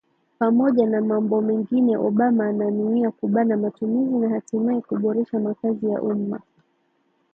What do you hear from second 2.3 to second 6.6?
ananuia kubana matumizi na hatimaye kuboresha makazi ya umma